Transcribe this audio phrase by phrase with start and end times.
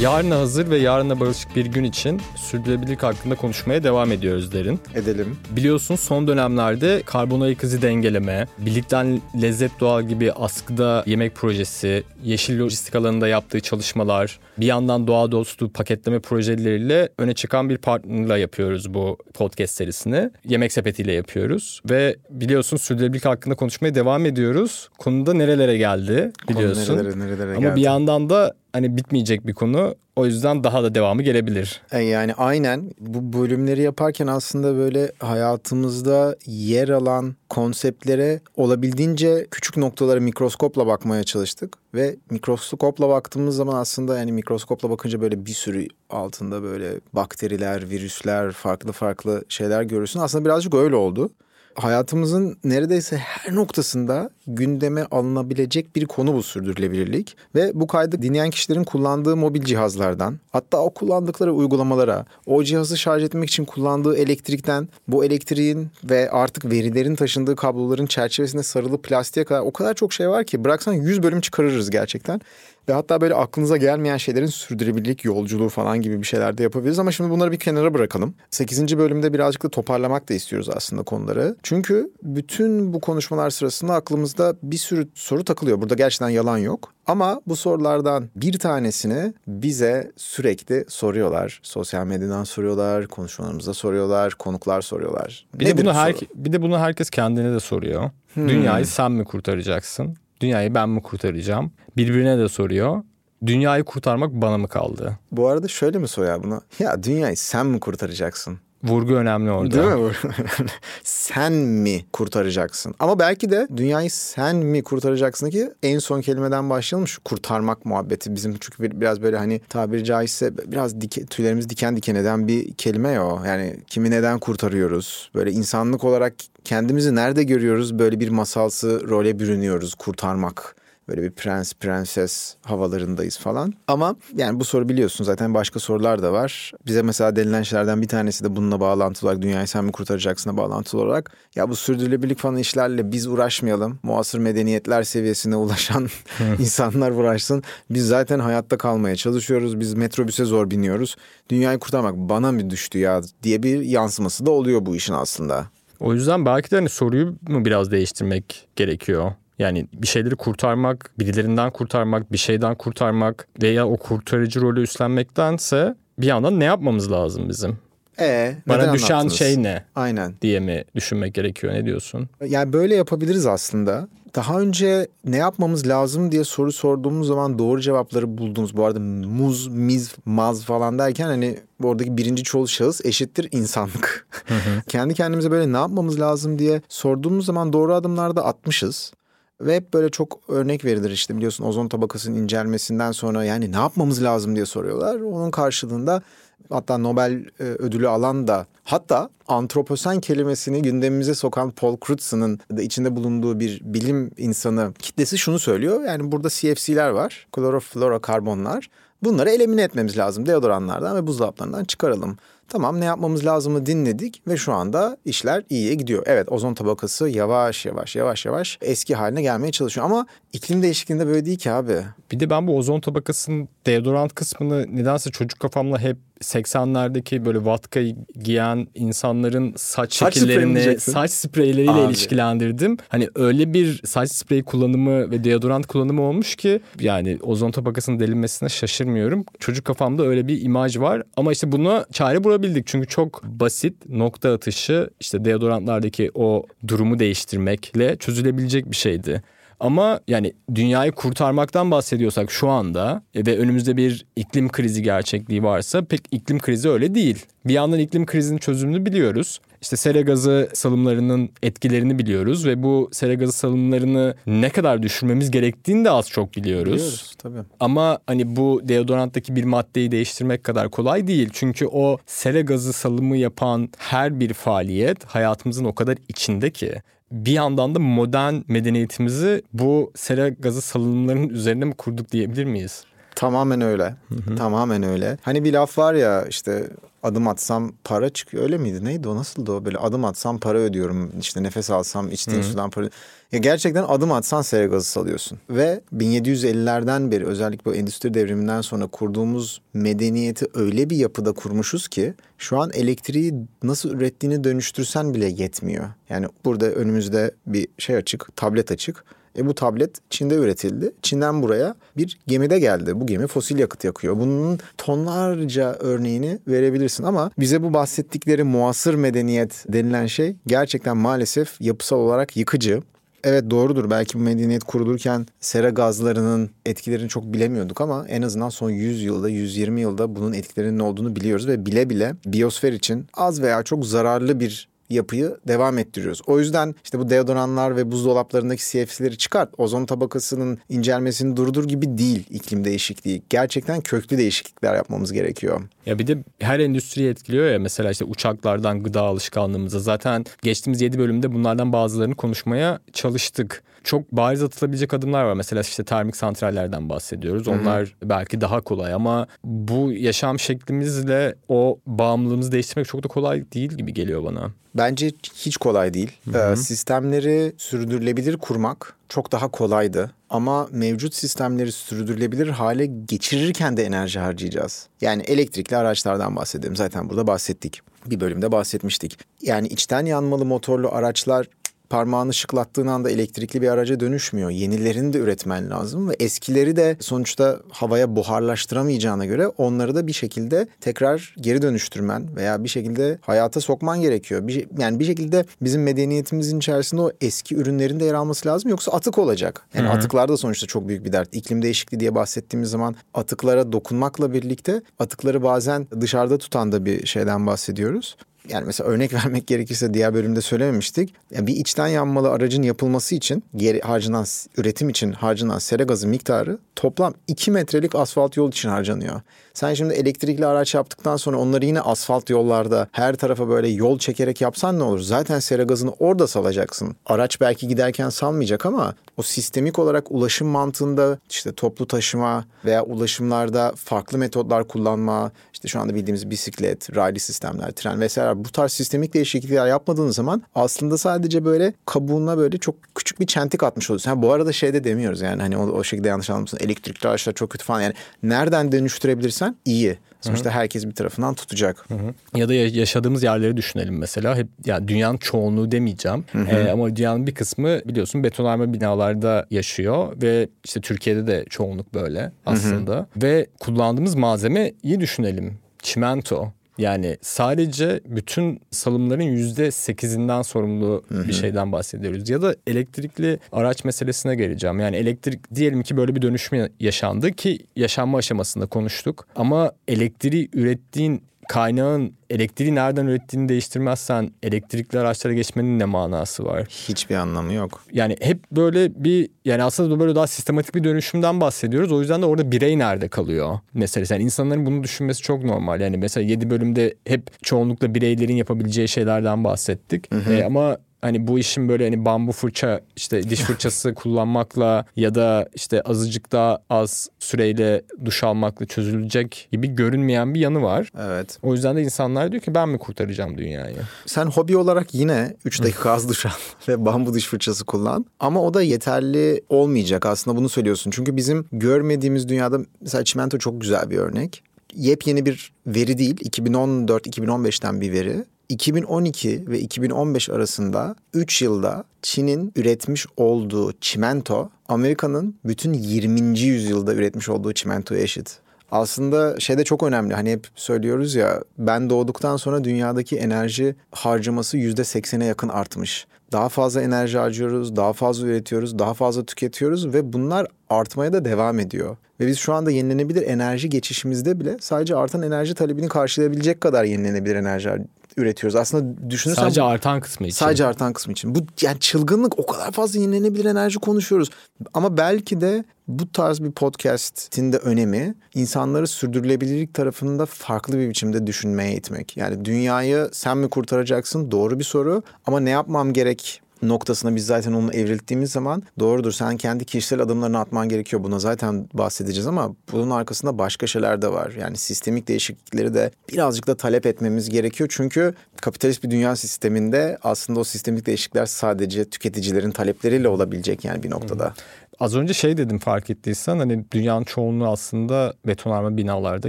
[0.00, 4.80] Yarına hazır ve yarına barışık bir gün için sürdürülebilirlik hakkında konuşmaya devam ediyoruz derin.
[4.94, 5.36] Edelim.
[5.50, 12.60] Biliyorsun son dönemlerde karbon ayak izi dengeleme, birlikten lezzet doğal gibi askıda yemek projesi, yeşil
[12.60, 18.94] lojistik alanında yaptığı çalışmalar, bir yandan doğa dostu paketleme projeleriyle öne çıkan bir partnerla yapıyoruz
[18.94, 20.30] bu podcast serisini.
[20.44, 24.88] Yemek sepetiyle yapıyoruz ve biliyorsun sürdürülebilirlik hakkında konuşmaya devam ediyoruz.
[24.98, 26.96] Konuda nerelere geldi biliyorsun.
[26.96, 27.76] Konu nerelere nerelere Ama geldi.
[27.76, 29.94] bir yandan da hani bitmeyecek bir konu.
[30.16, 31.82] O yüzden daha da devamı gelebilir.
[31.92, 40.20] E, Yani aynen bu bölümleri yaparken aslında böyle hayatımızda yer alan konseptlere olabildiğince küçük noktalara
[40.20, 41.76] mikroskopla bakmaya çalıştık.
[41.94, 48.52] Ve mikroskopla baktığımız zaman aslında yani mikroskopla bakınca böyle bir sürü altında böyle bakteriler, virüsler,
[48.52, 50.20] farklı farklı şeyler görürsün.
[50.20, 51.30] Aslında birazcık öyle oldu.
[51.74, 57.36] Hayatımızın neredeyse her noktasında gündeme alınabilecek bir konu bu sürdürülebilirlik.
[57.54, 63.22] Ve bu kaydı dinleyen kişilerin kullandığı mobil cihazlardan, hatta o kullandıkları uygulamalara, o cihazı şarj
[63.22, 69.60] etmek için kullandığı elektrikten, bu elektriğin ve artık verilerin taşındığı kabloların çerçevesinde sarılı plastiğe kadar
[69.60, 72.40] o kadar çok şey var ki bıraksan 100 bölüm çıkarırız gerçekten.
[72.88, 76.98] Ve hatta böyle aklınıza gelmeyen şeylerin sürdürülebilirlik yolculuğu falan gibi bir şeyler de yapabiliriz.
[76.98, 78.34] Ama şimdi bunları bir kenara bırakalım.
[78.50, 78.98] 8.
[78.98, 81.56] bölümde birazcık da toparlamak da istiyoruz aslında konuları.
[81.62, 85.80] Çünkü bütün bu konuşmalar sırasında aklımızda bir sürü soru takılıyor.
[85.80, 86.92] Burada gerçekten yalan yok.
[87.06, 91.60] Ama bu sorulardan bir tanesini bize sürekli soruyorlar.
[91.62, 95.46] Sosyal medyadan soruyorlar, konuşmalarımızda soruyorlar, konuklar soruyorlar.
[95.54, 98.10] Bir de Nedir bunu bu her bir de bunu herkes kendine de soruyor.
[98.36, 100.16] Dünyayı sen mi kurtaracaksın?
[100.40, 101.72] Dünyayı ben mi kurtaracağım?
[101.96, 103.02] Birbirine de soruyor.
[103.46, 105.18] Dünyayı kurtarmak bana mı kaldı?
[105.32, 106.60] Bu arada şöyle mi soruyor bunu?
[106.78, 108.58] Ya dünyayı sen mi kurtaracaksın?
[108.84, 109.70] Vurgu önemli orada.
[109.70, 110.12] Değil mi?
[111.04, 112.94] sen mi kurtaracaksın?
[112.98, 118.56] Ama belki de dünyayı sen mi kurtaracaksın ki en son kelimeden başlayalım kurtarmak muhabbeti bizim
[118.60, 123.08] çünkü bir- biraz böyle hani tabiri caizse biraz dike, tüylerimiz diken diken eden bir kelime
[123.08, 123.44] ya o.
[123.46, 125.30] Yani kimi neden kurtarıyoruz?
[125.34, 127.98] Böyle insanlık olarak kendimizi nerede görüyoruz?
[127.98, 130.76] Böyle bir masalsı role bürünüyoruz kurtarmak.
[131.08, 133.74] Böyle bir prens prenses havalarındayız falan.
[133.88, 136.72] Ama yani bu soru biliyorsun zaten başka sorular da var.
[136.86, 141.00] Bize mesela denilen şeylerden bir tanesi de bununla bağlantılı olarak dünyayı sen mi kurtaracaksın'a bağlantılı
[141.00, 141.32] olarak.
[141.54, 143.98] Ya bu sürdürülebilirlik falan işlerle biz uğraşmayalım.
[144.02, 146.08] Muasır medeniyetler seviyesine ulaşan
[146.58, 147.62] insanlar uğraşsın.
[147.90, 149.80] Biz zaten hayatta kalmaya çalışıyoruz.
[149.80, 151.16] Biz metrobüse zor biniyoruz.
[151.50, 155.66] Dünyayı kurtarmak bana mı düştü ya diye bir yansıması da oluyor bu işin aslında.
[156.00, 159.32] O yüzden belki de hani soruyu mu biraz değiştirmek gerekiyor?
[159.60, 166.26] Yani bir şeyleri kurtarmak, birilerinden kurtarmak, bir şeyden kurtarmak veya o kurtarıcı rolü üstlenmektense bir
[166.26, 167.78] yandan ne yapmamız lazım bizim?
[168.20, 169.38] E Bana düşen anlattınız?
[169.38, 170.34] şey ne Aynen.
[170.42, 171.74] diye mi düşünmek gerekiyor?
[171.74, 172.28] Ne diyorsun?
[172.46, 174.08] Yani böyle yapabiliriz aslında.
[174.34, 178.76] Daha önce ne yapmamız lazım diye soru sorduğumuz zaman doğru cevapları buldunuz.
[178.76, 184.26] Bu arada muz, miz, maz falan derken hani oradaki birinci çoğul şahıs eşittir insanlık.
[184.88, 189.12] Kendi kendimize böyle ne yapmamız lazım diye sorduğumuz zaman doğru adımlarda atmışız.
[189.60, 194.22] Ve hep böyle çok örnek verilir işte biliyorsun ozon tabakasının incelmesinden sonra yani ne yapmamız
[194.22, 195.20] lazım diye soruyorlar.
[195.20, 196.22] Onun karşılığında
[196.70, 203.16] hatta Nobel e, ödülü alan da hatta antroposen kelimesini gündemimize sokan Paul Crutz'ın da içinde
[203.16, 206.04] bulunduğu bir bilim insanı kitlesi şunu söylüyor.
[206.04, 208.90] Yani burada CFC'ler var, kloroflorokarbonlar.
[209.22, 212.36] Bunları elimine etmemiz lazım deodoranlardan ve buzdolaplarından çıkaralım.
[212.68, 216.22] Tamam ne yapmamız lazımı dinledik ve şu anda işler iyiye gidiyor.
[216.26, 221.44] Evet ozon tabakası yavaş yavaş yavaş yavaş eski haline gelmeye çalışıyor ama iklim değişikliğinde böyle
[221.44, 221.96] değil ki abi.
[222.32, 228.00] Bir de ben bu ozon tabakasının deodorant kısmını nedense çocuk kafamla hep 80'lerdeki böyle vatka
[228.42, 232.10] giyen insanların saç, Saç şekillerini, saç spreyleriyle Abi.
[232.10, 232.96] ilişkilendirdim.
[233.08, 238.68] Hani öyle bir saç sprey kullanımı ve deodorant kullanımı olmuş ki yani ozon tabakasının delinmesine
[238.68, 239.44] şaşırmıyorum.
[239.58, 242.86] Çocuk kafamda öyle bir imaj var ama işte buna çare bulabildik.
[242.86, 249.42] Çünkü çok basit nokta atışı işte deodorantlardaki o durumu değiştirmekle çözülebilecek bir şeydi.
[249.80, 256.04] Ama yani dünyayı kurtarmaktan bahsediyorsak şu anda e, ve önümüzde bir iklim krizi gerçekliği varsa
[256.04, 257.46] pek iklim krizi öyle değil.
[257.64, 259.60] Bir yandan iklim krizinin çözümünü biliyoruz.
[259.82, 266.04] İşte sera gazı salımlarının etkilerini biliyoruz ve bu sera gazı salımlarını ne kadar düşürmemiz gerektiğini
[266.04, 266.92] de az çok biliyoruz.
[266.92, 267.58] Biliyoruz tabii.
[267.80, 271.48] Ama hani bu deodoranttaki bir maddeyi değiştirmek kadar kolay değil.
[271.52, 276.92] Çünkü o sera gazı salımı yapan her bir faaliyet hayatımızın o kadar içinde ki
[277.32, 283.04] bir yandan da modern medeniyetimizi bu sera gazı salınımlarının üzerine mi kurduk diyebilir miyiz?
[283.36, 284.14] Tamamen öyle.
[284.58, 285.38] Tamamen öyle.
[285.42, 286.90] Hani bir laf var ya işte
[287.22, 288.62] adım atsam para çıkıyor.
[288.62, 289.04] Öyle miydi?
[289.04, 289.36] Neydi o?
[289.36, 289.84] Nasıldı o?
[289.84, 291.32] Böyle adım atsam para ödüyorum.
[291.40, 293.08] İşte nefes alsam içtiğim sudan para
[293.52, 295.58] ya gerçekten adım atsan sera gazı salıyorsun.
[295.70, 302.34] Ve 1750'lerden beri özellikle bu endüstri devriminden sonra kurduğumuz medeniyeti öyle bir yapıda kurmuşuz ki
[302.58, 306.08] şu an elektriği nasıl ürettiğini dönüştürsen bile yetmiyor.
[306.28, 309.24] Yani burada önümüzde bir şey açık, tablet açık.
[309.58, 311.12] E bu tablet Çin'de üretildi.
[311.22, 313.20] Çin'den buraya bir gemide geldi.
[313.20, 314.36] Bu gemi fosil yakıt yakıyor.
[314.36, 322.18] Bunun tonlarca örneğini verebilirsin ama bize bu bahsettikleri muasır medeniyet denilen şey gerçekten maalesef yapısal
[322.18, 323.02] olarak yıkıcı.
[323.44, 328.90] Evet doğrudur belki bu medeniyet kurulurken sera gazlarının etkilerini çok bilemiyorduk ama en azından son
[328.90, 333.62] 100 yılda 120 yılda bunun etkilerinin ne olduğunu biliyoruz ve bile bile biyosfer için az
[333.62, 336.40] veya çok zararlı bir yapıyı devam ettiriyoruz.
[336.46, 339.70] O yüzden işte bu deodoranlar ve buzdolaplarındaki CFC'leri çıkart.
[339.78, 343.42] Ozon tabakasının incelmesini durdur gibi değil iklim değişikliği.
[343.50, 345.80] Gerçekten köklü değişiklikler yapmamız gerekiyor.
[346.06, 349.98] Ya bir de her endüstriyi etkiliyor ya mesela işte uçaklardan gıda alışkanlığımıza.
[349.98, 355.54] Zaten geçtiğimiz 7 bölümde bunlardan bazılarını konuşmaya çalıştık çok bariz atılabilecek adımlar var.
[355.54, 357.68] Mesela işte termik santrallerden bahsediyoruz.
[357.68, 358.28] Onlar Hı-hı.
[358.28, 364.14] belki daha kolay ama bu yaşam şeklimizle o bağımlılığımızı değiştirmek çok da kolay değil gibi
[364.14, 364.72] geliyor bana.
[364.94, 366.32] Bence hiç kolay değil.
[366.54, 370.30] Ee, sistemleri sürdürülebilir kurmak çok daha kolaydı.
[370.50, 375.08] Ama mevcut sistemleri sürdürülebilir hale geçirirken de enerji harcayacağız.
[375.20, 376.96] Yani elektrikli araçlardan bahsedelim.
[376.96, 378.00] Zaten burada bahsettik.
[378.26, 379.38] Bir bölümde bahsetmiştik.
[379.62, 381.66] Yani içten yanmalı motorlu araçlar
[382.10, 384.70] parmağını şıklattığın anda elektrikli bir araca dönüşmüyor.
[384.70, 390.88] Yenilerini de üretmen lazım ve eskileri de sonuçta havaya buharlaştıramayacağına göre onları da bir şekilde
[391.00, 394.66] tekrar geri dönüştürmen veya bir şekilde hayata sokman gerekiyor.
[394.66, 399.12] Bir, yani bir şekilde bizim medeniyetimizin içerisinde o eski ürünlerin de yer alması lazım yoksa
[399.12, 399.86] atık olacak.
[399.94, 400.16] Yani Hı-hı.
[400.16, 401.48] atıklar da sonuçta çok büyük bir dert.
[401.52, 407.66] İklim değişikliği diye bahsettiğimiz zaman atıklara dokunmakla birlikte atıkları bazen dışarıda tutan da bir şeyden
[407.66, 408.36] bahsediyoruz
[408.68, 411.34] yani mesela örnek vermek gerekirse diğer bölümde söylememiştik.
[411.50, 414.46] Yani bir içten yanmalı aracın yapılması için geri harcanan
[414.76, 419.40] üretim için harcanan sera gazı miktarı toplam 2 metrelik asfalt yol için harcanıyor.
[419.80, 424.60] Sen şimdi elektrikli araç yaptıktan sonra onları yine asfalt yollarda her tarafa böyle yol çekerek
[424.60, 425.20] yapsan ne olur?
[425.20, 427.16] Zaten sera gazını orada salacaksın.
[427.26, 433.92] Araç belki giderken salmayacak ama o sistemik olarak ulaşım mantığında işte toplu taşıma veya ulaşımlarda
[433.96, 439.34] farklı metotlar kullanma, işte şu anda bildiğimiz bisiklet, raylı sistemler, tren vesaire bu tarz sistemik
[439.34, 444.30] değişiklikler yapmadığın zaman aslında sadece böyle kabuğuna böyle çok küçük bir çentik atmış oluyorsun.
[444.30, 446.78] Ha, bu arada şey de demiyoruz yani hani o, o şekilde yanlış anlamışsın.
[446.80, 450.18] Elektrikli araçlar çok kötü falan yani nereden dönüştürebilirsen iyi.
[450.40, 450.78] Sonuçta Hı-hı.
[450.78, 452.04] herkes bir tarafından tutacak.
[452.08, 452.58] Hı-hı.
[452.60, 454.56] Ya da yaşadığımız yerleri düşünelim mesela.
[454.56, 456.44] Hep yani dünyanın çoğunluğu demeyeceğim.
[456.70, 462.52] Ee, ama dünyanın bir kısmı biliyorsun betonarme binalarda yaşıyor ve işte Türkiye'de de çoğunluk böyle
[462.66, 463.14] aslında.
[463.14, 463.26] Hı-hı.
[463.42, 465.78] Ve kullandığımız malzemeyi düşünelim.
[466.02, 466.72] Çimento.
[467.00, 471.48] Yani sadece bütün salımların yüzde sekizinden sorumlu Hı-hı.
[471.48, 472.48] bir şeyden bahsediyoruz.
[472.48, 475.00] Ya da elektrikli araç meselesine geleceğim.
[475.00, 479.46] Yani elektrik diyelim ki böyle bir dönüşme yaşandı ki yaşanma aşamasında konuştuk.
[479.56, 486.86] Ama elektriği ürettiğin kaynağın elektriği nereden ürettiğini değiştirmezsen elektrikli araçlara geçmenin ne manası var?
[486.88, 488.02] Hiçbir anlamı yok.
[488.12, 492.12] Yani hep böyle bir yani aslında böyle daha sistematik bir dönüşümden bahsediyoruz.
[492.12, 493.78] O yüzden de orada birey nerede kalıyor?
[493.94, 496.00] Mesela yani insanların bunu düşünmesi çok normal.
[496.00, 500.34] Yani mesela 7 bölümde hep çoğunlukla bireylerin yapabileceği şeylerden bahsettik.
[500.34, 500.52] Hı hı.
[500.52, 505.68] E, ama hani bu işin böyle hani bambu fırça işte diş fırçası kullanmakla ya da
[505.74, 511.08] işte azıcık daha az süreyle duş almakla çözülecek gibi görünmeyen bir yanı var.
[511.20, 511.58] Evet.
[511.62, 513.96] O yüzden de insanlar diyor ki ben mi kurtaracağım dünyayı?
[514.26, 516.50] Sen hobi olarak yine 3 dakika az duş al
[516.88, 518.26] ve bambu diş fırçası kullan.
[518.40, 521.10] Ama o da yeterli olmayacak aslında bunu söylüyorsun.
[521.10, 524.62] Çünkü bizim görmediğimiz dünyada mesela çimento çok güzel bir örnek
[524.94, 526.36] yepyeni bir veri değil.
[526.36, 528.44] 2014-2015'ten bir veri.
[528.70, 536.58] 2012 ve 2015 arasında 3 yılda Çin'in üretmiş olduğu çimento Amerika'nın bütün 20.
[536.58, 538.58] yüzyılda üretmiş olduğu çimentoya eşit.
[538.90, 540.34] Aslında şey de çok önemli.
[540.34, 546.26] Hani hep söylüyoruz ya ben doğduktan sonra dünyadaki enerji harcaması %80'e yakın artmış.
[546.52, 551.78] Daha fazla enerji harcıyoruz, daha fazla üretiyoruz, daha fazla tüketiyoruz ve bunlar artmaya da devam
[551.78, 552.16] ediyor.
[552.40, 557.54] Ve biz şu anda yenilenebilir enerji geçişimizde bile sadece artan enerji talebini karşılayabilecek kadar yenilenebilir
[557.54, 557.90] enerji
[558.36, 558.76] üretiyoruz.
[558.76, 560.56] Aslında düşünürsen sadece artan kısmı için.
[560.56, 561.54] Sadece artan kısmı için.
[561.54, 564.50] Bu yani çılgınlık o kadar fazla yenilenebilir enerji konuşuyoruz.
[564.94, 571.46] Ama belki de bu tarz bir podcast'in de önemi insanları sürdürülebilirlik tarafında farklı bir biçimde
[571.46, 572.36] düşünmeye itmek.
[572.36, 574.50] Yani dünyayı sen mi kurtaracaksın?
[574.50, 575.22] Doğru bir soru.
[575.46, 580.58] Ama ne yapmam gerek noktasına biz zaten onu evrildiğimiz zaman doğrudur sen kendi kişisel adımlarını
[580.58, 581.24] atman gerekiyor.
[581.24, 584.52] Buna zaten bahsedeceğiz ama bunun arkasında başka şeyler de var.
[584.60, 587.90] Yani sistemik değişiklikleri de birazcık da talep etmemiz gerekiyor.
[587.92, 594.10] Çünkü kapitalist bir dünya sisteminde aslında o sistemik değişiklikler sadece tüketicilerin talepleriyle olabilecek yani bir
[594.10, 594.44] noktada.
[594.44, 594.52] Hı.
[595.00, 599.48] Az önce şey dedim fark ettiysen hani dünyanın çoğunluğu aslında betonarme binalarda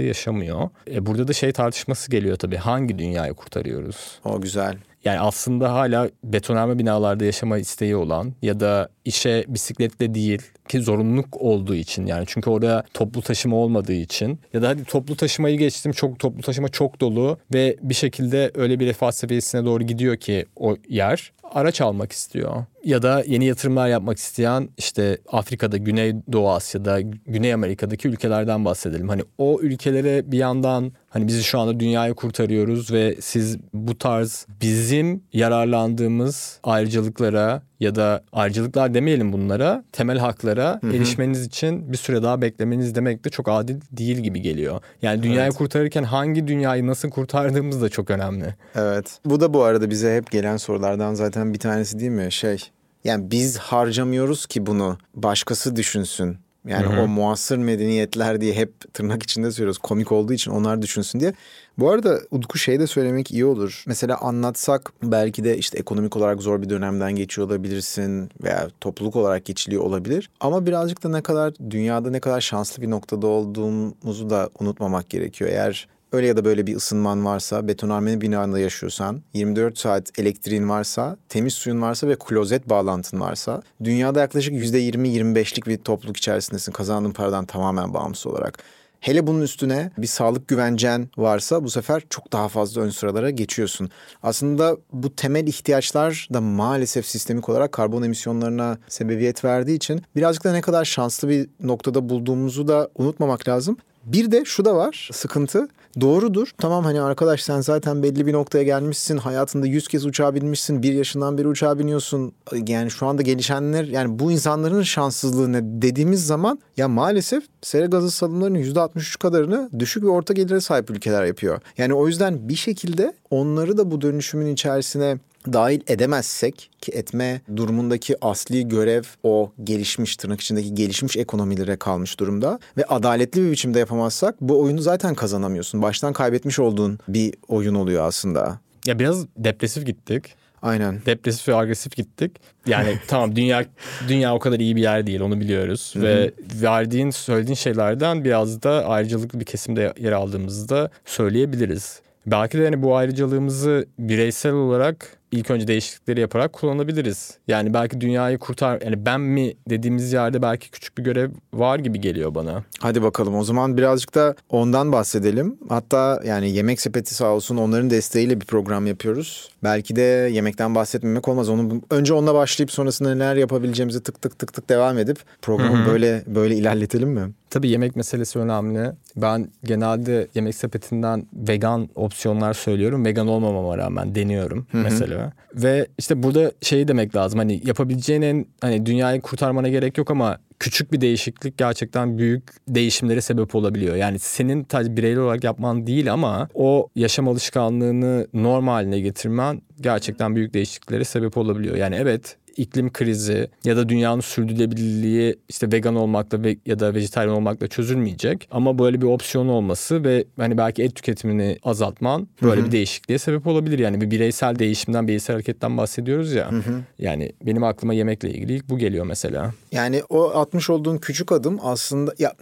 [0.00, 0.68] yaşamıyor.
[0.90, 4.20] E burada da şey tartışması geliyor tabii hangi dünyayı kurtarıyoruz?
[4.24, 4.76] O güzel.
[5.04, 11.36] Yani aslında hala betonarme binalarda yaşama isteği olan ya da işe bisikletle değil ki zorunluluk
[11.36, 15.92] olduğu için yani çünkü orada toplu taşıma olmadığı için ya da hadi toplu taşımayı geçtim
[15.92, 20.46] çok toplu taşıma çok dolu ve bir şekilde öyle bir refah seviyesine doğru gidiyor ki
[20.56, 22.64] o yer araç almak istiyor.
[22.84, 29.08] Ya da yeni yatırımlar yapmak isteyen işte Afrika'da, Güney Doğu Asya'da, Güney Amerika'daki ülkelerden bahsedelim.
[29.08, 34.46] Hani o ülkelere bir yandan hani bizi şu anda dünyayı kurtarıyoruz ve siz bu tarz
[34.60, 40.96] bizim yararlandığımız ayrıcalıklara ya da ayrıcalıklar demeyelim bunlara temel haklara Hı-hı.
[40.96, 44.80] erişmeniz için bir süre daha beklemeniz demek de çok adil değil gibi geliyor.
[45.02, 45.54] Yani dünyayı evet.
[45.54, 48.54] kurtarırken hangi dünyayı nasıl kurtardığımız da çok önemli.
[48.74, 49.18] Evet.
[49.24, 52.32] Bu da bu arada bize hep gelen sorulardan zaten bir tanesi değil mi?
[52.32, 52.58] Şey
[53.04, 56.38] yani biz harcamıyoruz ki bunu başkası düşünsün.
[56.66, 57.00] Yani Hı-hı.
[57.00, 59.78] o muasır medeniyetler diye hep tırnak içinde söylüyoruz.
[59.78, 61.32] Komik olduğu için onlar düşünsün diye.
[61.78, 63.84] Bu arada Utku şey de söylemek iyi olur.
[63.86, 69.44] Mesela anlatsak belki de işte ekonomik olarak zor bir dönemden geçiyor olabilirsin veya topluluk olarak
[69.44, 70.30] geçiliyor olabilir.
[70.40, 75.50] Ama birazcık da ne kadar dünyada ne kadar şanslı bir noktada olduğumuzu da unutmamak gerekiyor.
[75.50, 81.16] Eğer öyle ya da böyle bir ısınman varsa, betonarme binanda yaşıyorsan, 24 saat elektriğin varsa,
[81.28, 87.44] temiz suyun varsa ve klozet bağlantın varsa, dünyada yaklaşık %20-25'lik bir topluluk içerisindesin kazandığın paradan
[87.44, 88.58] tamamen bağımsız olarak.
[89.00, 93.90] Hele bunun üstüne bir sağlık güvencen varsa bu sefer çok daha fazla ön sıralara geçiyorsun.
[94.22, 100.52] Aslında bu temel ihtiyaçlar da maalesef sistemik olarak karbon emisyonlarına sebebiyet verdiği için birazcık da
[100.52, 103.76] ne kadar şanslı bir noktada bulduğumuzu da unutmamak lazım.
[104.04, 105.68] Bir de şu da var sıkıntı.
[106.00, 106.50] Doğrudur.
[106.58, 109.16] Tamam hani arkadaş sen zaten belli bir noktaya gelmişsin.
[109.16, 110.82] Hayatında yüz kez uçağa binmişsin.
[110.82, 112.32] Bir yaşından beri uçağa biniyorsun.
[112.66, 118.10] Yani şu anda gelişenler yani bu insanların şanssızlığı ne dediğimiz zaman ya maalesef sera gazı
[118.10, 121.60] salımlarının %63 kadarını düşük ve orta gelire sahip ülkeler yapıyor.
[121.78, 125.18] Yani o yüzden bir şekilde onları da bu dönüşümün içerisine
[125.52, 132.58] dahil edemezsek ki etme durumundaki asli görev o gelişmiş tırnak içindeki gelişmiş ekonomilere kalmış durumda
[132.76, 135.82] ve adaletli bir biçimde yapamazsak bu oyunu zaten kazanamıyorsun.
[135.82, 138.60] Baştan kaybetmiş olduğun bir oyun oluyor aslında.
[138.86, 140.34] Ya biraz depresif gittik.
[140.62, 141.00] Aynen.
[141.06, 142.32] Depresif ve agresif gittik.
[142.66, 143.64] Yani tamam dünya
[144.08, 146.32] dünya o kadar iyi bir yer değil onu biliyoruz ve
[146.62, 152.00] verdiğin söylediğin şeylerden biraz da ayrıcalıklı bir kesimde yer aldığımızda söyleyebiliriz.
[152.26, 157.38] Belki de hani bu ayrıcalığımızı bireysel olarak ilk önce değişiklikleri yaparak kullanabiliriz.
[157.48, 162.00] Yani belki dünyayı kurtar yani ben mi dediğimiz yerde belki küçük bir görev var gibi
[162.00, 162.64] geliyor bana.
[162.80, 165.56] Hadi bakalım o zaman birazcık da ondan bahsedelim.
[165.68, 169.50] Hatta yani Yemek Sepeti sağ olsun onların desteğiyle bir program yapıyoruz.
[169.62, 171.48] Belki de yemekten bahsetmemek olmaz.
[171.48, 175.86] Onu önce onunla başlayıp sonrasında neler yapabileceğimizi tık tık tık tık devam edip programı Hı-hı.
[175.86, 177.32] böyle böyle ilerletelim mi?
[177.50, 178.92] Tabii yemek meselesi önemli.
[179.16, 183.04] Ben genelde yemek sepetinden vegan opsiyonlar söylüyorum.
[183.04, 184.82] Vegan olmamama rağmen deniyorum Hı-hı.
[184.82, 185.21] mesela.
[185.54, 187.38] Ve işte burada şeyi demek lazım.
[187.38, 193.54] Hani yapabileceğin hani dünyayı kurtarmana gerek yok ama küçük bir değişiklik gerçekten büyük değişimlere sebep
[193.54, 193.96] olabiliyor.
[193.96, 200.36] Yani senin sadece bireysel olarak yapman değil ama o yaşam alışkanlığını normal haline getirmen gerçekten
[200.36, 201.76] büyük değişikliklere sebep olabiliyor.
[201.76, 207.32] Yani evet iklim krizi ya da dünyanın sürdürülebilirliği işte vegan olmakla ve ya da vejetaryen
[207.32, 208.48] olmakla çözülmeyecek.
[208.50, 212.66] Ama böyle bir opsiyon olması ve hani belki et tüketimini azaltman böyle Hı-hı.
[212.66, 213.78] bir değişikliğe sebep olabilir.
[213.78, 216.52] Yani bir bireysel değişimden, bireysel hareketten bahsediyoruz ya.
[216.52, 216.80] Hı-hı.
[216.98, 219.54] Yani benim aklıma yemekle ilgili bu geliyor mesela.
[219.72, 222.32] Yani o atmış olduğun küçük adım aslında ya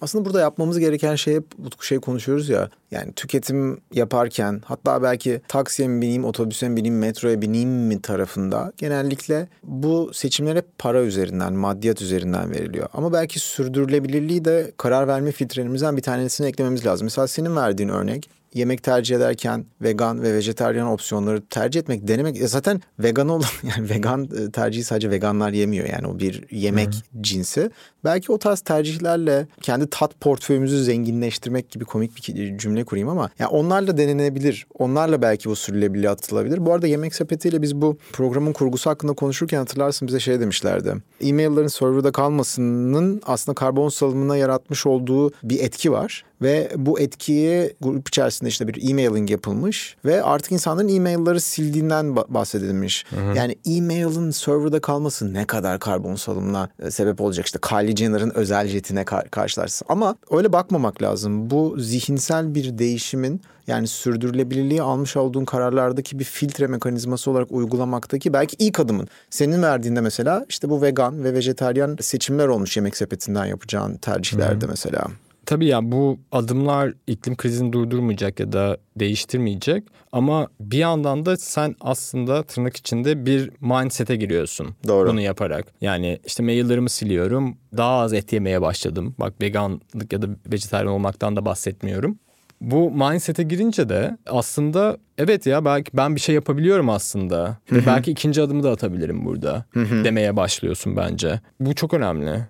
[0.00, 2.70] aslında burada yapmamız gereken şey hep bu şey konuşuyoruz ya.
[2.90, 8.72] Yani tüketim yaparken hatta belki taksiye mi bineyim, otobüse mi bineyim, metroya bineyim mi tarafında
[8.76, 12.88] genellikle bu seçimler hep para üzerinden, maddiyat üzerinden veriliyor.
[12.92, 17.04] Ama belki sürdürülebilirliği de karar verme filtrelerimizden bir tanesini eklememiz lazım.
[17.04, 22.48] Mesela senin verdiğin örnek yemek tercih ederken vegan ve vejetaryen opsiyonları tercih etmek, denemek e
[22.48, 23.44] zaten vegan olan
[23.76, 27.22] yani vegan e, tercihi sadece veganlar yemiyor yani o bir yemek Hı-hı.
[27.22, 27.70] cinsi.
[28.04, 33.48] Belki o tarz tercihlerle kendi tat portföyümüzü zenginleştirmek gibi komik bir cümle kurayım ama yani
[33.48, 34.66] onlarla denenebilir.
[34.78, 36.66] Onlarla belki bu sürdürülebilirliğe atılabilir.
[36.66, 40.94] Bu arada yemek sepetiyle biz bu programın kurgusu hakkında konuşurken hatırlarsın bize şey demişlerdi.
[41.20, 48.08] E-mail'ların serverda kalmasının aslında karbon salımına yaratmış olduğu bir etki var ve bu etkiyi grup
[48.08, 53.04] içerisinde işte bir e-mailing yapılmış ve artık insanların e-mailleri sildiğinden bahsedilmiş.
[53.10, 53.36] Hı hı.
[53.36, 58.66] Yani e-mailin serverda kalması ne kadar karbon salımına e, sebep olacak işte Kylie Jenner'ın özel
[58.66, 59.86] jetine kar- karşılarsın.
[59.88, 61.50] Ama öyle bakmamak lazım.
[61.50, 68.56] Bu zihinsel bir değişimin yani sürdürülebilirliği almış olduğun kararlardaki bir filtre mekanizması olarak uygulamaktaki belki
[68.58, 69.08] ilk adımın.
[69.30, 74.70] Senin verdiğinde mesela işte bu vegan ve vejetaryen seçimler olmuş yemek sepetinden yapacağın tercihlerde Hı.
[74.70, 75.06] mesela.
[75.46, 81.76] Tabii ya bu adımlar iklim krizini durdurmayacak ya da değiştirmeyecek ama bir yandan da sen
[81.80, 84.74] aslında tırnak içinde bir mindset'e giriyorsun.
[84.86, 85.08] Doğru.
[85.08, 85.66] Bunu yaparak.
[85.80, 87.56] Yani işte maillerimi siliyorum.
[87.76, 89.14] Daha az et yemeye başladım.
[89.18, 92.18] Bak veganlık ya da vejetaryen olmaktan da bahsetmiyorum.
[92.60, 97.56] Bu mindset'e girince de aslında evet ya belki ben bir şey yapabiliyorum aslında.
[97.86, 101.40] Belki ikinci adımı da atabilirim burada demeye başlıyorsun bence.
[101.60, 102.46] Bu çok önemli.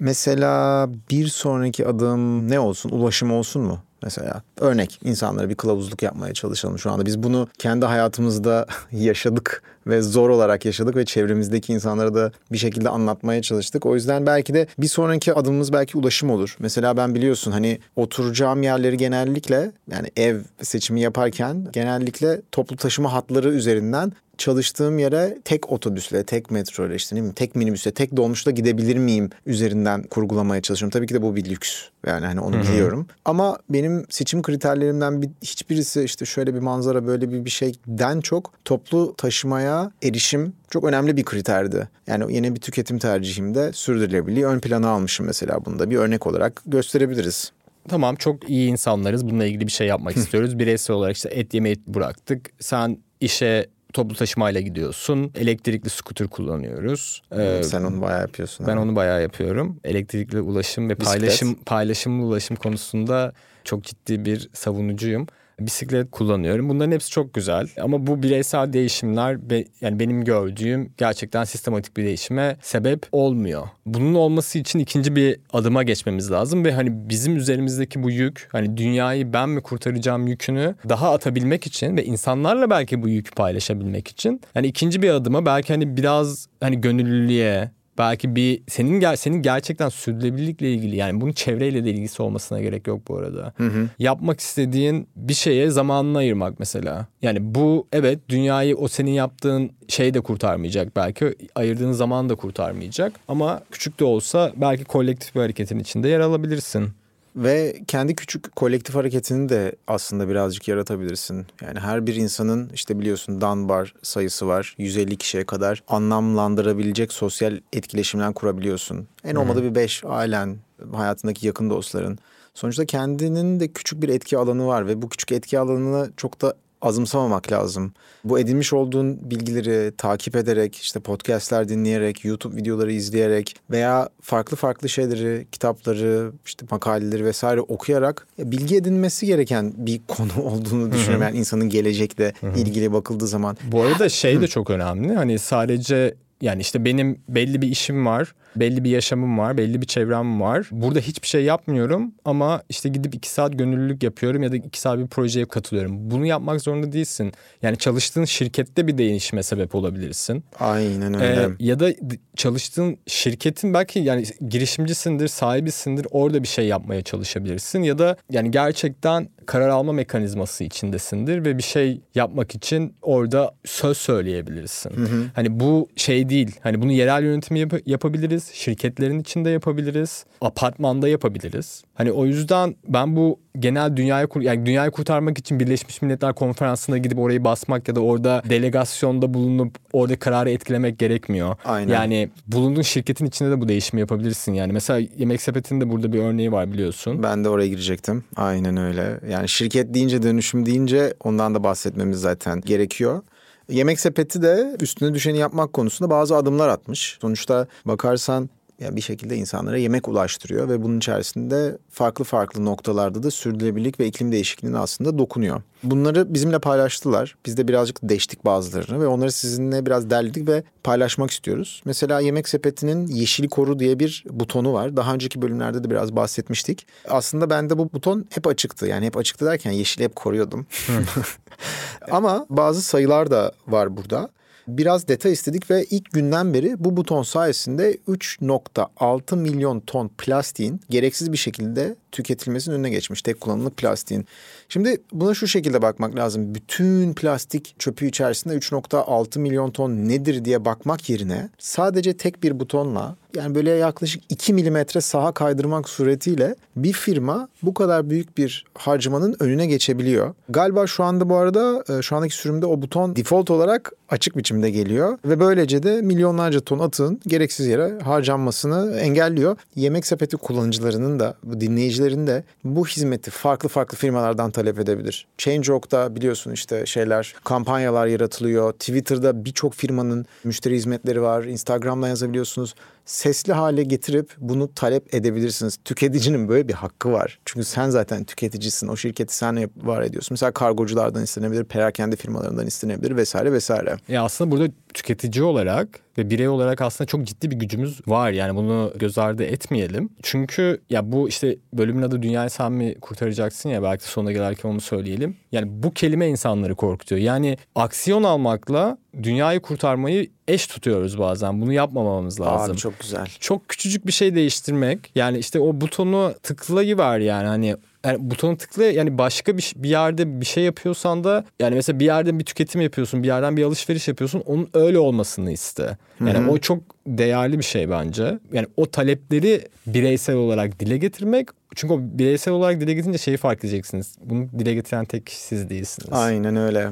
[0.00, 2.90] Mesela bir sonraki adım ne olsun?
[2.90, 3.78] Ulaşım olsun mu?
[4.02, 7.06] Mesela örnek insanlara bir kılavuzluk yapmaya çalışalım şu anda.
[7.06, 12.88] Biz bunu kendi hayatımızda yaşadık ve zor olarak yaşadık ve çevremizdeki insanlara da bir şekilde
[12.88, 13.86] anlatmaya çalıştık.
[13.86, 16.56] O yüzden belki de bir sonraki adımımız belki ulaşım olur.
[16.58, 23.48] Mesela ben biliyorsun hani oturacağım yerleri genellikle yani ev seçimi yaparken genellikle toplu taşıma hatları
[23.48, 27.34] üzerinden çalıştığım yere tek otobüsle, tek metro ile işte değil mi?
[27.34, 30.90] tek minibüsle, tek dolmuşla gidebilir miyim üzerinden kurgulamaya çalışıyorum.
[30.90, 31.84] Tabii ki de bu bir lüks.
[32.06, 32.62] Yani hani onu Hı-hı.
[32.62, 33.06] biliyorum.
[33.24, 38.52] Ama benim seçim kriterlerimden bir, hiçbirisi işte şöyle bir manzara, böyle bir bir şeyden çok
[38.64, 41.88] toplu taşımaya erişim çok önemli bir kriterdi.
[42.06, 45.90] Yani yeni bir tüketim tercihimde sürdürülebilirliği ön plana almışım mesela bunda.
[45.90, 47.52] Bir örnek olarak gösterebiliriz
[47.88, 49.26] tamam çok iyi insanlarız.
[49.26, 50.58] Bununla ilgili bir şey yapmak istiyoruz.
[50.58, 52.50] Bireysel olarak işte et yemeyi bıraktık.
[52.60, 55.30] Sen işe toplu taşımayla gidiyorsun.
[55.34, 57.22] Elektrikli skuter kullanıyoruz.
[57.38, 58.66] Ee, Sen onu bayağı yapıyorsun.
[58.66, 58.80] Ben abi.
[58.80, 59.80] onu bayağı yapıyorum.
[59.84, 61.20] Elektrikli ulaşım ve Bisiklet.
[61.20, 63.32] paylaşım paylaşımlı ulaşım konusunda
[63.64, 65.26] çok ciddi bir savunucuyum
[65.60, 66.68] bisiklet kullanıyorum.
[66.68, 72.04] Bunların hepsi çok güzel ama bu bireysel değişimler be, yani benim gördüğüm gerçekten sistematik bir
[72.04, 73.68] değişime sebep olmuyor.
[73.86, 78.76] Bunun olması için ikinci bir adıma geçmemiz lazım ve hani bizim üzerimizdeki bu yük hani
[78.76, 84.40] dünyayı ben mi kurtaracağım yükünü daha atabilmek için ve insanlarla belki bu yükü paylaşabilmek için
[84.54, 89.88] hani ikinci bir adıma belki hani biraz hani gönüllülüğe belki bir senin ger senin gerçekten
[89.88, 93.52] sürdürülebilirlikle ilgili yani bunun çevreyle de ilgisi olmasına gerek yok bu arada.
[93.56, 93.88] Hı hı.
[93.98, 97.06] Yapmak istediğin bir şeye zamanını ayırmak mesela.
[97.22, 103.12] Yani bu evet dünyayı o senin yaptığın şey de kurtarmayacak belki ayırdığın zaman da kurtarmayacak
[103.28, 106.90] ama küçük de olsa belki kolektif bir hareketin içinde yer alabilirsin.
[107.38, 111.46] Ve kendi küçük kolektif hareketini de aslında birazcık yaratabilirsin.
[111.62, 114.74] Yani her bir insanın işte biliyorsun Dunbar sayısı var.
[114.78, 119.08] 150 kişiye kadar anlamlandırabilecek sosyal etkileşimler kurabiliyorsun.
[119.24, 120.56] En olmadı bir 5 ailen,
[120.92, 122.18] hayatındaki yakın dostların.
[122.54, 126.54] Sonuçta kendinin de küçük bir etki alanı var ve bu küçük etki alanını çok da
[126.82, 127.92] azımsamamak lazım.
[128.24, 134.88] Bu edinmiş olduğun bilgileri takip ederek, işte podcastler dinleyerek, YouTube videoları izleyerek veya farklı farklı
[134.88, 141.22] şeyleri, kitapları, işte makaleleri vesaire okuyarak bilgi edinmesi gereken bir konu olduğunu düşünüyorum.
[141.22, 143.56] Yani insanın gelecekle ilgili bakıldığı zaman.
[143.72, 145.14] Bu arada şey de çok önemli.
[145.14, 149.86] Hani sadece yani işte benim belli bir işim var, belli bir yaşamım var, belli bir
[149.86, 150.68] çevrem var.
[150.70, 154.98] Burada hiçbir şey yapmıyorum ama işte gidip iki saat gönüllülük yapıyorum ya da iki saat
[154.98, 156.10] bir projeye katılıyorum.
[156.10, 157.32] Bunu yapmak zorunda değilsin.
[157.62, 160.44] Yani çalıştığın şirkette bir değişime sebep olabilirsin.
[160.60, 161.42] Aynen öyle.
[161.42, 161.92] Ee, ya da
[162.36, 166.06] çalıştığın şirketin belki yani girişimcisindir, sahibisindir.
[166.10, 171.62] Orada bir şey yapmaya çalışabilirsin ya da yani gerçekten karar alma mekanizması içindesindir ve bir
[171.62, 174.90] şey yapmak için orada söz söyleyebilirsin.
[174.90, 175.24] Hı hı.
[175.34, 176.56] Hani bu şey değil.
[176.60, 181.82] Hani bunu yerel yönetimi yap- yapabiliriz, şirketlerin içinde yapabiliriz, apartmanda yapabiliriz.
[181.94, 186.98] Hani o yüzden ben bu genel dünyayı kur yani dünyayı kurtarmak için Birleşmiş Milletler Konferansı'na
[186.98, 191.56] gidip orayı basmak ya da orada delegasyonda bulunup orada kararı etkilemek gerekmiyor.
[191.64, 191.92] Aynen.
[191.92, 194.72] Yani bulunduğun şirketin içinde de bu değişimi yapabilirsin yani.
[194.72, 197.22] Mesela Yemek Sepeti'nin de burada bir örneği var biliyorsun.
[197.22, 198.24] Ben de oraya girecektim.
[198.36, 199.20] Aynen öyle.
[199.30, 203.22] Yani şirket deyince dönüşüm deyince ondan da bahsetmemiz zaten gerekiyor.
[203.68, 207.18] Yemek sepeti de üstüne düşeni yapmak konusunda bazı adımlar atmış.
[207.20, 208.50] Sonuçta bakarsan
[208.80, 214.06] yani bir şekilde insanlara yemek ulaştırıyor ve bunun içerisinde farklı farklı noktalarda da sürdürülebilirlik ve
[214.06, 215.62] iklim değişikliğine aslında dokunuyor.
[215.82, 217.36] Bunları bizimle paylaştılar.
[217.46, 221.82] Biz de birazcık deştik bazılarını ve onları sizinle biraz derledik ve paylaşmak istiyoruz.
[221.84, 224.96] Mesela Yemek Sepeti'nin Yeşil Koru diye bir butonu var.
[224.96, 226.86] Daha önceki bölümlerde de biraz bahsetmiştik.
[227.08, 228.86] Aslında bende bu buton hep açıktı.
[228.86, 230.66] Yani hep açıktı derken yeşili hep koruyordum.
[232.10, 234.30] Ama bazı sayılar da var burada.
[234.68, 241.32] Biraz detay istedik ve ilk günden beri bu buton sayesinde 3.6 milyon ton plastiğin gereksiz
[241.32, 243.22] bir şekilde tüketilmesinin önüne geçmiş.
[243.22, 244.26] Tek kullanımlık plastiğin.
[244.68, 246.54] Şimdi buna şu şekilde bakmak lazım.
[246.54, 253.16] Bütün plastik çöpü içerisinde 3.6 milyon ton nedir diye bakmak yerine sadece tek bir butonla
[253.36, 259.36] yani böyle yaklaşık 2 milimetre saha kaydırmak suretiyle bir firma bu kadar büyük bir harcamanın
[259.40, 260.34] önüne geçebiliyor.
[260.48, 264.57] Galiba şu anda bu arada e, şu andaki sürümde o buton default olarak açık biçimde
[264.66, 269.56] geliyor ve böylece de milyonlarca ton atığın gereksiz yere harcanmasını engelliyor.
[269.76, 275.26] Yemek sepeti kullanıcılarının da bu dinleyicilerin de bu hizmeti farklı farklı firmalardan talep edebilir.
[275.38, 278.72] Change.org'da biliyorsun işte şeyler kampanyalar yaratılıyor.
[278.72, 281.44] Twitter'da birçok firmanın müşteri hizmetleri var.
[281.44, 282.74] Instagram'dan yazabiliyorsunuz
[283.08, 285.78] sesli hale getirip bunu talep edebilirsiniz.
[285.84, 287.38] Tüketicinin böyle bir hakkı var.
[287.44, 288.88] Çünkü sen zaten tüketicisin.
[288.88, 290.28] O şirketi sen var ediyorsun.
[290.30, 293.96] Mesela kargoculardan istenebilir, perakende firmalarından istenebilir vesaire vesaire.
[294.08, 298.30] Ya aslında burada tüketici olarak ve birey olarak aslında çok ciddi bir gücümüz var.
[298.30, 300.10] Yani bunu göz ardı etmeyelim.
[300.22, 304.80] Çünkü ya bu işte bölümün adı Dünyayı Sen mi kurtaracaksın ya belki sonuna gelirken onu
[304.80, 305.36] söyleyelim.
[305.52, 307.20] Yani bu kelime insanları korkutuyor.
[307.20, 311.60] Yani aksiyon almakla dünyayı kurtarmayı eş tutuyoruz bazen.
[311.60, 312.72] Bunu yapmamamız lazım.
[312.72, 313.26] Abi çok güzel.
[313.40, 315.10] Çok küçücük bir şey değiştirmek.
[315.14, 317.76] Yani işte o butonu tıklayıver yani hani
[318.08, 322.04] yani butonu tıkla yani başka bir, bir yerde bir şey yapıyorsan da yani mesela bir
[322.04, 325.96] yerden bir tüketim yapıyorsun bir yerden bir alışveriş yapıyorsun onun öyle olmasını iste.
[326.20, 326.50] Yani Hı-hı.
[326.50, 328.38] o çok değerli bir şey bence.
[328.52, 333.58] Yani o talepleri bireysel olarak dile getirmek çünkü o bireysel olarak dile getirince şeyi fark
[333.58, 334.16] edeceksiniz.
[334.24, 336.08] Bunu dile getiren tek kişi siz değilsiniz.
[336.12, 336.90] Aynen öyle.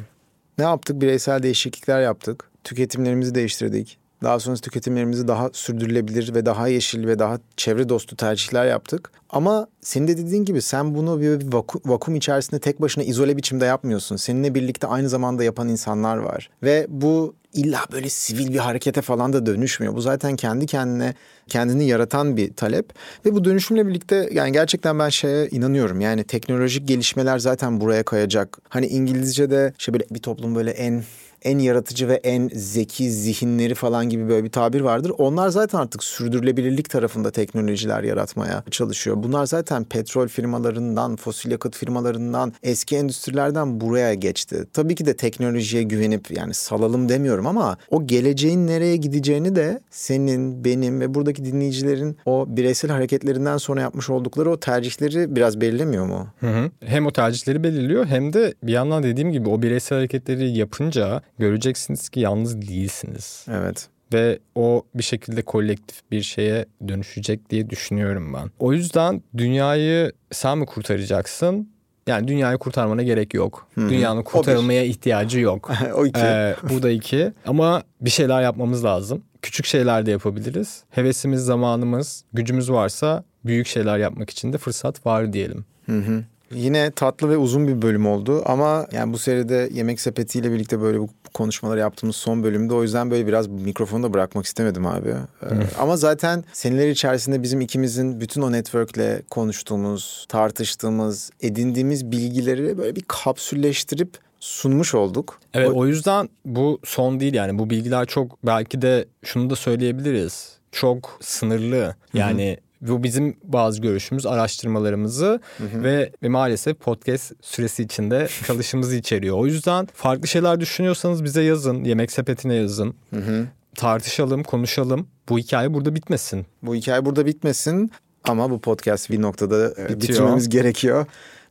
[0.59, 1.01] Ne yaptık?
[1.01, 2.51] Bireysel değişiklikler yaptık.
[2.65, 3.99] Tüketimlerimizi değiştirdik.
[4.23, 9.11] Daha sonra tüketimlerimizi daha sürdürülebilir ve daha yeşil ve daha çevre dostu tercihler yaptık.
[9.31, 13.65] Ama senin de dediğin gibi sen bunu bir vakum, vakum içerisinde tek başına izole biçimde
[13.65, 14.17] yapmıyorsun.
[14.17, 16.51] Seninle birlikte aynı zamanda yapan insanlar var.
[16.63, 19.95] Ve bu illa böyle sivil bir harekete falan da dönüşmüyor.
[19.95, 21.15] Bu zaten kendi kendine
[21.49, 22.93] kendini yaratan bir talep
[23.27, 26.01] ve bu dönüşümle birlikte yani gerçekten ben şeye inanıyorum.
[26.01, 28.59] Yani teknolojik gelişmeler zaten buraya kayacak.
[28.69, 31.03] Hani İngilizce'de şey böyle bir toplum böyle en
[31.47, 35.13] en yaratıcı ve en zeki zihinleri falan gibi böyle bir tabir vardır.
[35.19, 39.17] Onlar zaten artık sürdürülebilirlik tarafında teknolojiler yaratmaya çalışıyor.
[39.23, 44.67] Bunlar zaten petrol firmalarından, fosil yakıt firmalarından, eski endüstrilerden buraya geçti.
[44.73, 50.65] Tabii ki de teknolojiye güvenip yani salalım demiyorum ama o geleceğin nereye gideceğini de senin,
[50.65, 56.27] benim ve buradaki dinleyicilerin o bireysel hareketlerinden sonra yapmış oldukları o tercihleri biraz belirlemiyor mu?
[56.41, 56.71] Hı hı.
[56.85, 62.09] Hem o tercihleri belirliyor hem de bir yandan dediğim gibi o bireysel hareketleri yapınca göreceksiniz
[62.09, 63.47] ki yalnız değilsiniz.
[63.51, 63.89] Evet.
[64.13, 68.51] Ve o bir şekilde kolektif bir şeye dönüşecek diye düşünüyorum ben.
[68.59, 71.69] O yüzden dünyayı sen mi kurtaracaksın?
[72.07, 73.69] Yani dünyayı kurtarmana gerek yok.
[73.75, 73.91] Hı-hı.
[73.91, 75.71] Dünyanın kurtarılmaya ihtiyacı yok.
[75.95, 76.21] o iki.
[76.21, 77.33] Ee, bu da iki.
[77.47, 79.23] Ama bir şeyler yapmamız lazım.
[79.43, 80.83] Küçük şeyler de yapabiliriz.
[80.91, 85.65] Hevesimiz, zamanımız, gücümüz varsa büyük şeyler yapmak için de fırsat var diyelim.
[85.87, 86.25] Hı hı.
[86.51, 90.81] Yine tatlı ve uzun bir bölüm oldu ama yani bu seride Yemek Sepeti ile birlikte
[90.81, 95.09] böyle bu konuşmaları yaptığımız son bölümde o yüzden böyle biraz mikrofonu da bırakmak istemedim abi.
[95.09, 95.47] Ee,
[95.79, 103.05] ama zaten seneler içerisinde bizim ikimizin bütün o network'le konuştuğumuz, tartıştığımız, edindiğimiz bilgileri böyle bir
[103.09, 105.41] kapsülleştirip sunmuş olduk.
[105.55, 109.57] Evet o, o yüzden bu son değil yani bu bilgiler çok belki de şunu da
[109.57, 110.57] söyleyebiliriz.
[110.73, 111.95] Çok sınırlı.
[112.15, 115.83] Yani Hı-hı bu bizim bazı görüşümüz, araştırmalarımızı hı hı.
[115.83, 119.39] Ve, ve maalesef podcast süresi içinde çalışımızı içeriyor.
[119.39, 121.85] O yüzden farklı şeyler düşünüyorsanız bize yazın.
[121.85, 122.95] Yemek sepetine yazın.
[123.11, 123.47] Hı hı.
[123.75, 125.09] Tartışalım, konuşalım.
[125.29, 126.47] Bu hikaye burada bitmesin.
[126.63, 127.91] Bu hikaye burada bitmesin.
[128.25, 131.07] Ama bu podcast bir noktada evet, bitirmemiz gerekiyor.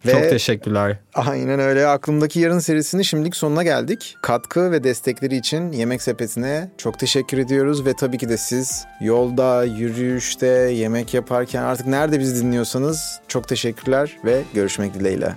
[0.05, 0.97] Ve Çok teşekkürler.
[1.13, 1.87] Aynen öyle.
[1.87, 4.17] Aklımdaki Yarın serisini şimdilik sonuna geldik.
[4.21, 7.85] Katkı ve destekleri için Yemek Sepeti'ne çok teşekkür ediyoruz.
[7.85, 14.17] Ve tabii ki de siz yolda, yürüyüşte, yemek yaparken artık nerede bizi dinliyorsanız çok teşekkürler
[14.25, 15.35] ve görüşmek dileğiyle.